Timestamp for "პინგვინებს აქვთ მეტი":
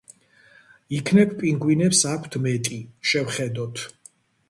1.43-2.83